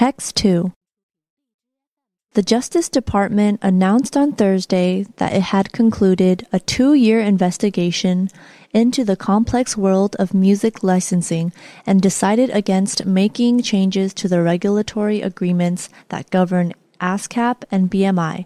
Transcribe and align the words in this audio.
Text 0.00 0.36
2 0.36 0.72
The 2.32 2.42
Justice 2.42 2.88
Department 2.88 3.60
announced 3.60 4.16
on 4.16 4.32
Thursday 4.32 5.04
that 5.18 5.34
it 5.34 5.42
had 5.42 5.72
concluded 5.72 6.46
a 6.54 6.58
two 6.58 6.94
year 6.94 7.20
investigation 7.20 8.30
into 8.72 9.04
the 9.04 9.14
complex 9.14 9.76
world 9.76 10.16
of 10.18 10.32
music 10.32 10.82
licensing 10.82 11.52
and 11.84 12.00
decided 12.00 12.48
against 12.48 13.04
making 13.04 13.60
changes 13.60 14.14
to 14.14 14.26
the 14.26 14.40
regulatory 14.40 15.20
agreements 15.20 15.90
that 16.08 16.30
govern 16.30 16.72
ASCAP 16.98 17.64
and 17.70 17.90
BMI. 17.90 18.44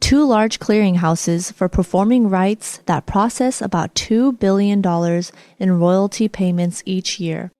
Two 0.00 0.24
large 0.24 0.60
clearinghouses 0.60 1.52
for 1.52 1.68
performing 1.68 2.30
rights 2.30 2.80
that 2.86 3.04
process 3.04 3.60
about 3.60 3.94
$2 3.94 4.40
billion 4.40 4.82
in 5.58 5.78
royalty 5.78 6.26
payments 6.26 6.82
each 6.86 7.20
year. 7.20 7.52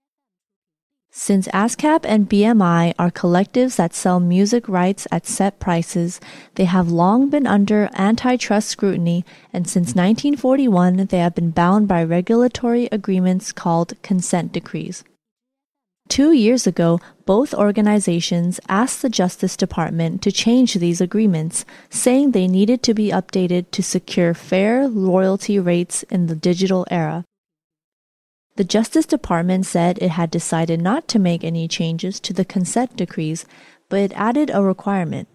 Since 1.16 1.46
ASCAP 1.54 2.00
and 2.02 2.28
BMI 2.28 2.92
are 2.98 3.08
collectives 3.08 3.76
that 3.76 3.94
sell 3.94 4.18
music 4.18 4.68
rights 4.68 5.06
at 5.12 5.26
set 5.28 5.60
prices, 5.60 6.18
they 6.56 6.64
have 6.64 6.90
long 6.90 7.30
been 7.30 7.46
under 7.46 7.88
antitrust 7.94 8.68
scrutiny, 8.68 9.24
and 9.52 9.68
since 9.68 9.94
1941 9.94 11.06
they 11.06 11.18
have 11.18 11.36
been 11.36 11.52
bound 11.52 11.86
by 11.86 12.02
regulatory 12.02 12.88
agreements 12.90 13.52
called 13.52 13.94
consent 14.02 14.50
decrees. 14.52 15.04
Two 16.08 16.32
years 16.32 16.66
ago, 16.66 17.00
both 17.26 17.54
organizations 17.54 18.58
asked 18.68 19.00
the 19.00 19.08
Justice 19.08 19.56
Department 19.56 20.20
to 20.22 20.32
change 20.32 20.74
these 20.74 21.00
agreements, 21.00 21.64
saying 21.90 22.32
they 22.32 22.48
needed 22.48 22.82
to 22.82 22.92
be 22.92 23.10
updated 23.10 23.70
to 23.70 23.84
secure 23.84 24.34
fair 24.34 24.88
royalty 24.88 25.60
rates 25.60 26.02
in 26.10 26.26
the 26.26 26.34
digital 26.34 26.84
era. 26.90 27.24
The 28.56 28.64
Justice 28.64 29.06
Department 29.06 29.66
said 29.66 29.98
it 29.98 30.10
had 30.10 30.30
decided 30.30 30.80
not 30.80 31.08
to 31.08 31.18
make 31.18 31.42
any 31.42 31.66
changes 31.66 32.20
to 32.20 32.32
the 32.32 32.44
consent 32.44 32.96
decrees, 32.96 33.44
but 33.88 33.98
it 33.98 34.12
added 34.14 34.50
a 34.52 34.62
requirement, 34.62 35.26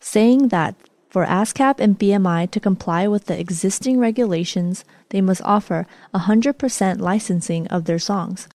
saying 0.00 0.48
that 0.48 0.74
for 1.10 1.26
ASCAP 1.26 1.78
and 1.78 1.98
BMI 1.98 2.50
to 2.50 2.60
comply 2.60 3.06
with 3.06 3.26
the 3.26 3.38
existing 3.38 3.98
regulations, 3.98 4.86
they 5.10 5.20
must 5.20 5.42
offer 5.42 5.86
100% 6.14 7.00
licensing 7.00 7.66
of 7.66 7.84
their 7.84 7.98
songs. 7.98 8.48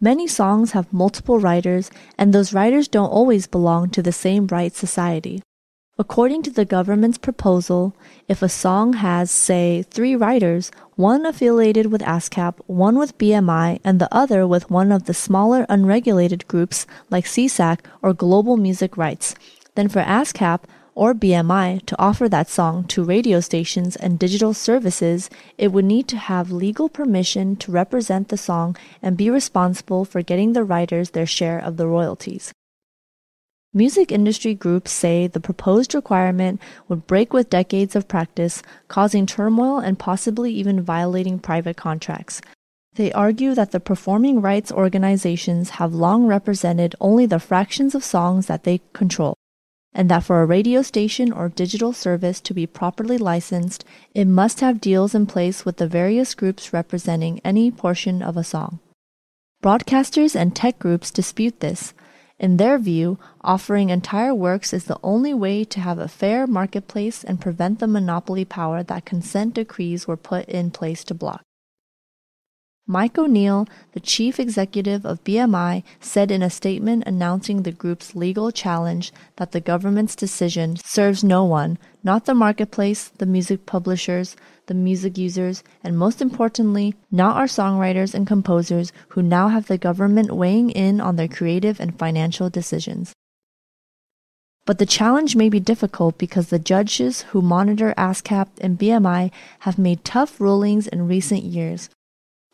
Many 0.00 0.26
songs 0.26 0.72
have 0.72 0.92
multiple 0.92 1.38
writers, 1.38 1.92
and 2.18 2.32
those 2.32 2.52
writers 2.52 2.88
don't 2.88 3.10
always 3.10 3.46
belong 3.46 3.90
to 3.90 4.02
the 4.02 4.12
same 4.12 4.48
rights 4.48 4.78
society. 4.78 5.40
According 6.00 6.44
to 6.44 6.52
the 6.52 6.64
government's 6.64 7.18
proposal, 7.18 7.92
if 8.28 8.40
a 8.40 8.48
song 8.48 8.92
has, 8.92 9.32
say, 9.32 9.82
three 9.82 10.14
writers, 10.14 10.70
one 10.94 11.26
affiliated 11.26 11.90
with 11.90 12.02
ASCAP, 12.02 12.54
one 12.68 12.96
with 13.00 13.18
BMI, 13.18 13.80
and 13.82 14.00
the 14.00 14.08
other 14.14 14.46
with 14.46 14.70
one 14.70 14.92
of 14.92 15.06
the 15.06 15.12
smaller 15.12 15.66
unregulated 15.68 16.46
groups 16.46 16.86
like 17.10 17.24
SESAC 17.24 17.80
or 18.00 18.12
Global 18.14 18.56
Music 18.56 18.96
Rights, 18.96 19.34
then 19.74 19.88
for 19.88 20.02
ASCAP 20.02 20.60
or 20.94 21.14
BMI 21.14 21.84
to 21.86 22.00
offer 22.00 22.28
that 22.28 22.48
song 22.48 22.84
to 22.84 23.02
radio 23.02 23.40
stations 23.40 23.96
and 23.96 24.20
digital 24.20 24.54
services, 24.54 25.28
it 25.56 25.72
would 25.72 25.84
need 25.84 26.06
to 26.08 26.16
have 26.16 26.52
legal 26.52 26.88
permission 26.88 27.56
to 27.56 27.72
represent 27.72 28.28
the 28.28 28.36
song 28.36 28.76
and 29.02 29.16
be 29.16 29.30
responsible 29.30 30.04
for 30.04 30.22
getting 30.22 30.52
the 30.52 30.62
writers 30.62 31.10
their 31.10 31.26
share 31.26 31.58
of 31.58 31.76
the 31.76 31.88
royalties. 31.88 32.52
Music 33.78 34.10
industry 34.10 34.54
groups 34.54 34.90
say 34.90 35.28
the 35.28 35.38
proposed 35.38 35.94
requirement 35.94 36.60
would 36.88 37.06
break 37.06 37.32
with 37.32 37.48
decades 37.48 37.94
of 37.94 38.08
practice, 38.08 38.60
causing 38.88 39.24
turmoil 39.24 39.78
and 39.78 40.00
possibly 40.00 40.52
even 40.52 40.82
violating 40.82 41.38
private 41.38 41.76
contracts. 41.76 42.40
They 42.96 43.12
argue 43.12 43.54
that 43.54 43.70
the 43.70 43.78
performing 43.78 44.40
rights 44.40 44.72
organizations 44.72 45.70
have 45.78 45.94
long 45.94 46.26
represented 46.26 46.96
only 47.00 47.24
the 47.24 47.38
fractions 47.38 47.94
of 47.94 48.02
songs 48.02 48.46
that 48.46 48.64
they 48.64 48.80
control, 48.94 49.36
and 49.92 50.08
that 50.08 50.24
for 50.24 50.42
a 50.42 50.46
radio 50.46 50.82
station 50.82 51.30
or 51.30 51.48
digital 51.48 51.92
service 51.92 52.40
to 52.40 52.52
be 52.52 52.66
properly 52.66 53.16
licensed, 53.16 53.84
it 54.12 54.24
must 54.24 54.58
have 54.58 54.80
deals 54.80 55.14
in 55.14 55.24
place 55.24 55.64
with 55.64 55.76
the 55.76 55.86
various 55.86 56.34
groups 56.34 56.72
representing 56.72 57.40
any 57.44 57.70
portion 57.70 58.22
of 58.22 58.36
a 58.36 58.42
song. 58.42 58.80
Broadcasters 59.62 60.34
and 60.34 60.56
tech 60.56 60.80
groups 60.80 61.12
dispute 61.12 61.60
this 61.60 61.94
in 62.38 62.56
their 62.56 62.78
view, 62.78 63.18
offering 63.42 63.90
entire 63.90 64.34
works 64.34 64.72
is 64.72 64.84
the 64.84 65.00
only 65.02 65.34
way 65.34 65.64
to 65.64 65.80
have 65.80 65.98
a 65.98 66.06
fair 66.06 66.46
marketplace 66.46 67.24
and 67.24 67.40
prevent 67.40 67.80
the 67.80 67.88
monopoly 67.88 68.44
power 68.44 68.82
that 68.84 69.04
consent 69.04 69.54
decrees 69.54 70.06
were 70.06 70.16
put 70.16 70.48
in 70.48 70.70
place 70.70 71.02
to 71.04 71.14
block. 71.14 71.42
Mike 72.90 73.18
O'Neill, 73.18 73.68
the 73.92 74.00
chief 74.00 74.40
executive 74.40 75.04
of 75.04 75.22
BMI, 75.22 75.82
said 76.00 76.30
in 76.30 76.42
a 76.42 76.48
statement 76.48 77.04
announcing 77.06 77.62
the 77.62 77.72
group's 77.72 78.14
legal 78.14 78.50
challenge 78.50 79.12
that 79.36 79.52
the 79.52 79.60
government's 79.60 80.16
decision 80.16 80.76
serves 80.76 81.22
no 81.22 81.44
one, 81.44 81.76
not 82.02 82.24
the 82.24 82.34
marketplace, 82.34 83.08
the 83.18 83.26
music 83.26 83.66
publishers, 83.66 84.36
the 84.68 84.74
music 84.74 85.18
users, 85.18 85.64
and 85.82 85.98
most 85.98 86.22
importantly, 86.22 86.94
not 87.10 87.36
our 87.36 87.46
songwriters 87.46 88.14
and 88.14 88.26
composers 88.26 88.92
who 89.08 89.22
now 89.22 89.48
have 89.48 89.66
the 89.66 89.76
government 89.76 90.30
weighing 90.30 90.70
in 90.70 91.00
on 91.00 91.16
their 91.16 91.28
creative 91.28 91.80
and 91.80 91.98
financial 91.98 92.48
decisions. 92.48 93.12
But 94.64 94.78
the 94.78 94.86
challenge 94.86 95.34
may 95.34 95.48
be 95.48 95.60
difficult 95.60 96.16
because 96.16 96.48
the 96.48 96.58
judges 96.58 97.22
who 97.22 97.42
monitor 97.42 97.92
ASCAP 97.98 98.48
and 98.60 98.78
BMI 98.78 99.30
have 99.60 99.78
made 99.78 100.04
tough 100.04 100.40
rulings 100.40 100.86
in 100.86 101.08
recent 101.08 101.42
years 101.42 101.90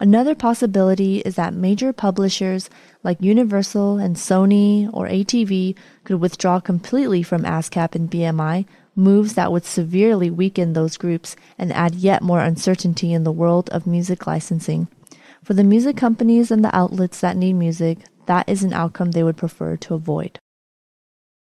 Another 0.01 0.35
possibility 0.35 1.21
is 1.21 1.37
that 1.37 1.55
major 1.55 1.93
publishers 1.93 2.69
like 3.05 3.23
Universal 3.23 3.99
and 3.99 4.17
Sony 4.17 4.91
or 4.93 5.07
ATV 5.07 5.77
could 6.03 6.21
withdraw 6.21 6.59
completely 6.59 7.23
from 7.23 7.45
ASCAP 7.45 7.95
and 7.95 8.11
BMI, 8.11 8.67
moves 8.97 9.35
that 9.35 9.53
would 9.53 9.65
severely 9.65 10.31
weaken 10.31 10.73
those 10.73 10.97
groups 10.97 11.37
and 11.59 11.73
add 11.73 11.95
yet 11.95 12.23
more 12.23 12.41
uncertainty 12.41 13.13
in 13.13 13.25
the 13.25 13.33
world 13.33 13.69
of 13.71 13.87
music 13.87 14.27
licensing. 14.27 14.89
For 15.43 15.55
the 15.55 15.65
music 15.65 15.97
companies 15.97 16.51
and 16.51 16.65
the 16.65 16.75
outlets 16.75 17.21
that 17.21 17.37
need 17.37 17.55
music, 17.55 17.99
that 18.27 18.49
is 18.49 18.63
an 18.63 18.73
outcome 18.73 19.11
they 19.11 19.23
would 19.23 19.37
prefer 19.37 19.77
to 19.77 19.95
avoid. 19.95 20.39